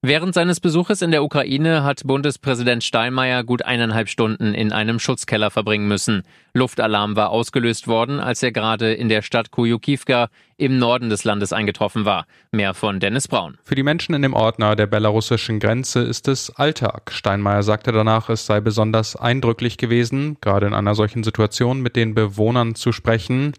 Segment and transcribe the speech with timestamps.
[0.00, 5.50] Während seines Besuches in der Ukraine hat Bundespräsident Steinmeier gut eineinhalb Stunden in einem Schutzkeller
[5.50, 6.22] verbringen müssen.
[6.54, 11.52] Luftalarm war ausgelöst worden, als er gerade in der Stadt Kujukivka im Norden des Landes
[11.52, 12.26] eingetroffen war.
[12.52, 13.58] Mehr von Dennis Braun.
[13.64, 17.10] Für die Menschen in dem Ort nahe der belarussischen Grenze ist es Alltag.
[17.10, 22.14] Steinmeier sagte danach, es sei besonders eindrücklich gewesen, gerade in einer solchen Situation mit den
[22.14, 23.52] Bewohnern zu sprechen.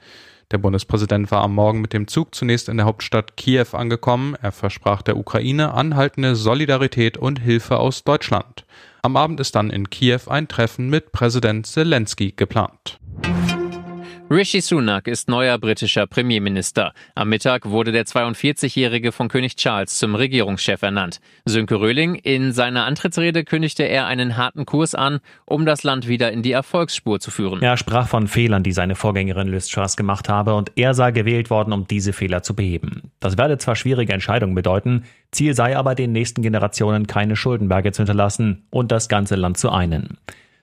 [0.52, 4.36] Der Bundespräsident war am Morgen mit dem Zug zunächst in der Hauptstadt Kiew angekommen.
[4.42, 8.66] Er versprach der Ukraine anhaltende Solidarität und Hilfe aus Deutschland.
[9.04, 13.00] Am Abend ist dann in Kiew ein Treffen mit Präsident Zelensky geplant.
[14.32, 16.94] Rishi Sunak ist neuer britischer Premierminister.
[17.16, 21.20] Am Mittag wurde der 42-Jährige von König Charles zum Regierungschef ernannt.
[21.46, 26.32] Sönke Röhling, in seiner Antrittsrede kündigte er einen harten Kurs an, um das Land wieder
[26.32, 27.64] in die Erfolgsspur zu führen.
[27.64, 31.50] Er sprach von Fehlern, die seine Vorgängerin Liz Truss gemacht habe und er sei gewählt
[31.50, 33.12] worden, um diese Fehler zu beheben.
[33.20, 38.04] Das werde zwar schwierige Entscheidungen bedeuten, Ziel sei aber, den nächsten Generationen keine Schuldenberge zu
[38.04, 40.20] hinterlassen und das ganze Land zu einen.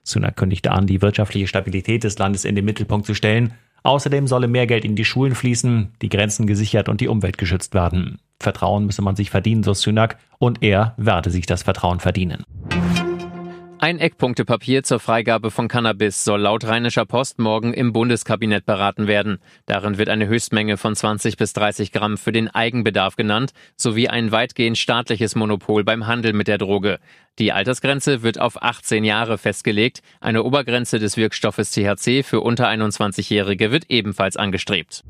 [0.06, 3.54] Sunak kündigte an, die wirtschaftliche Stabilität des Landes in den Mittelpunkt zu stellen.
[3.82, 7.74] Außerdem solle mehr Geld in die Schulen fließen, die Grenzen gesichert und die Umwelt geschützt
[7.74, 8.18] werden.
[8.40, 12.44] Vertrauen müsse man sich verdienen, so Sunak, und er werde sich das Vertrauen verdienen.
[13.78, 19.38] Ein Eckpunktepapier zur Freigabe von Cannabis soll laut Rheinischer Post morgen im Bundeskabinett beraten werden.
[19.66, 24.32] Darin wird eine Höchstmenge von 20 bis 30 Gramm für den Eigenbedarf genannt, sowie ein
[24.32, 26.98] weitgehend staatliches Monopol beim Handel mit der Droge.
[27.38, 30.00] Die Altersgrenze wird auf 18 Jahre festgelegt.
[30.20, 35.04] Eine Obergrenze des Wirkstoffes THC für unter 21-Jährige wird ebenfalls angestrebt.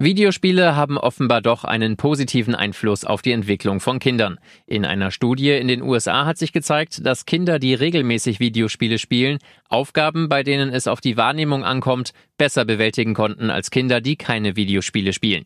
[0.00, 4.38] Videospiele haben offenbar doch einen positiven Einfluss auf die Entwicklung von Kindern.
[4.64, 9.38] In einer Studie in den USA hat sich gezeigt, dass Kinder, die regelmäßig Videospiele spielen,
[9.68, 14.54] Aufgaben, bei denen es auf die Wahrnehmung ankommt, besser bewältigen konnten als Kinder, die keine
[14.54, 15.42] Videospiele spielen.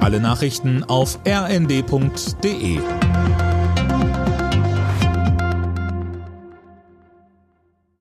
[0.00, 2.78] Alle Nachrichten auf rnd.de